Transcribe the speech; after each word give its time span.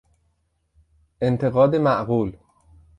انتقاد 1.21 1.75
معقول 1.75 2.37